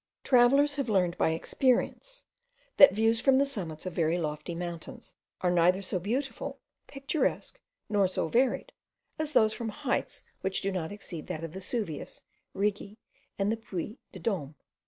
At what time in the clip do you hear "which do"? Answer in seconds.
10.39-10.71